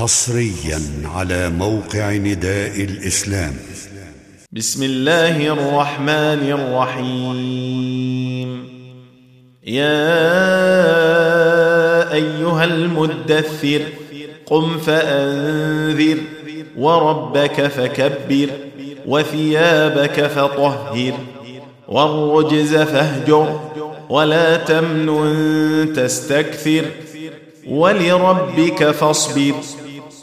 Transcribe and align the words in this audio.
حصريا 0.00 0.80
على 1.04 1.50
موقع 1.50 2.12
نداء 2.16 2.84
الإسلام. 2.84 3.54
بسم 4.52 4.82
الله 4.82 5.46
الرحمن 5.46 6.42
الرحيم. 6.58 8.50
يا 9.66 10.12
أيها 12.12 12.64
المدثر 12.64 13.82
قم 14.46 14.78
فأنذر 14.78 16.18
وربك 16.76 17.66
فكبر 17.66 18.48
وثيابك 19.06 20.26
فطهر 20.26 21.14
والرجز 21.88 22.76
فاهجر 22.76 23.60
ولا 24.08 24.56
تمنن 24.56 25.92
تستكثر 25.96 26.84
ولربك 27.68 28.90
فاصبر. 28.90 29.54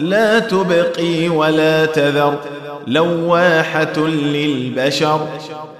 لا 0.00 0.38
تبقي 0.38 1.28
ولا 1.28 1.86
تذر 1.86 2.38
لواحة 2.86 3.98
للبشر 4.08 5.26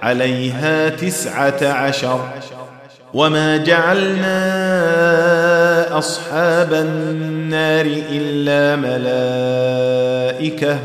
عليها 0.01 0.89
تسعة 0.89 1.63
عشر. 1.63 2.19
وما 3.13 3.57
جعلنا 3.57 4.37
أصحاب 5.97 6.73
النار 6.73 7.85
إلا 7.85 8.75
ملائكة 10.35 10.79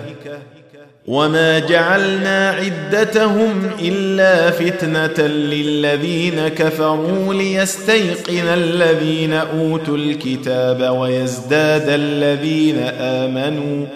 وما 1.06 1.58
جعلنا 1.58 2.50
عدتهم 2.50 3.70
الا 3.82 4.50
فتنه 4.50 5.26
للذين 5.26 6.48
كفروا 6.48 7.34
ليستيقن 7.34 8.46
الذين 8.54 9.32
اوتوا 9.32 9.96
الكتاب 9.96 10.96
ويزداد 10.98 11.88
الذين 11.88 12.78
امنوا 13.00 13.86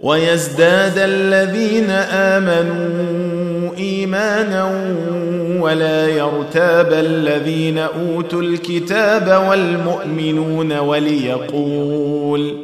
ويزداد 0.00 0.98
الذين 0.98 1.90
امنوا 2.10 3.76
ايمانا 3.78 4.64
ولا 5.60 6.08
يرتاب 6.08 6.92
الذين 6.92 7.78
اوتوا 7.78 8.42
الكتاب 8.42 9.48
والمؤمنون 9.48 10.72
وليقول 10.78 12.54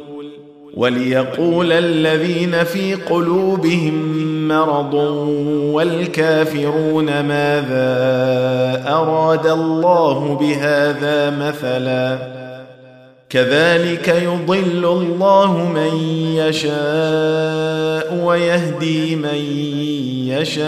وليقول 0.75 1.71
الذين 1.71 2.63
في 2.63 2.95
قلوبهم 2.95 4.15
مرض 4.47 4.93
والكافرون 5.73 7.05
ماذا 7.05 7.85
أراد 8.87 9.47
الله 9.47 10.35
بهذا 10.35 11.29
مثلا 11.29 12.17
كذلك 13.29 14.07
يضل 14.07 14.85
الله 14.85 15.71
من 15.75 15.97
يشاء 16.35 18.23
ويهدي 18.25 19.15
من 19.15 19.35
يشاء 20.27 20.65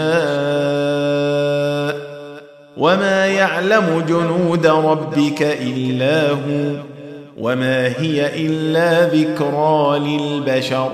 وما 2.76 3.26
يعلم 3.26 4.04
جنود 4.08 4.66
ربك 4.66 5.42
إلا 5.42 6.30
هو 6.30 6.97
وما 7.40 7.86
هي 7.86 8.46
إلا 8.46 9.06
ذكرى 9.08 9.98
للبشر. 9.98 10.92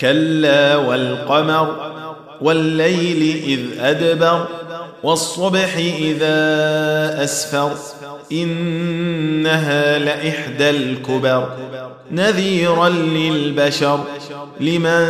كلا 0.00 0.76
والقمر 0.76 1.92
والليل 2.40 3.42
إذ 3.44 3.80
أدبر 3.80 4.46
والصبح 5.02 5.76
إذا 5.98 7.24
أسفر. 7.24 7.70
إنها 8.32 9.98
لإحدى 9.98 10.70
الكبر. 10.70 11.48
نذيرا 12.10 12.88
للبشر. 12.88 14.00
لمن 14.60 15.06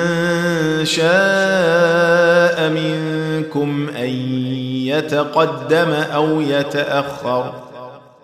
شاء 0.84 2.68
منكم 2.68 3.88
أن 3.96 4.08
يتقدم 4.86 5.90
أو 5.90 6.40
يتأخر. 6.40 7.67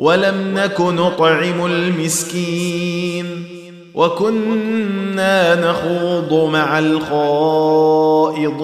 ولم 0.00 0.54
نك 0.54 0.80
نطعم 0.80 1.66
المسكين 1.66 3.26
وكنا 3.94 5.70
نخوض 5.70 6.50
مع 6.52 6.78
الخائضين 8.28 8.60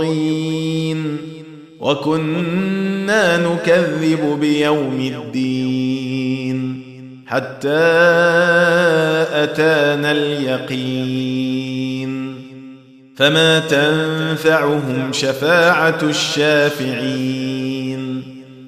وكنا 1.80 3.36
نكذب 3.36 4.40
بيوم 4.40 5.12
الدين 5.14 6.82
حتى 7.26 7.68
أتانا 9.32 10.12
اليقين 10.12 11.66
فما 13.16 13.58
تنفعهم 13.58 15.12
شفاعة 15.12 15.98
الشافعين 16.02 17.75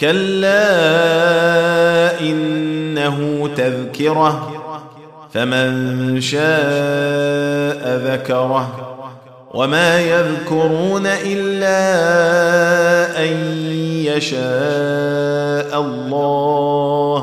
كلا 0.00 0.60
إنه 2.20 3.50
تذكرة 3.56 4.52
فمن 5.34 6.20
شاء 6.20 7.96
ذكره. 7.96 8.84
وما 9.54 10.00
يذكرون 10.00 11.06
إلا 11.06 11.78
أن 13.24 13.32
يشاء 14.04 15.80
الله. 15.80 17.18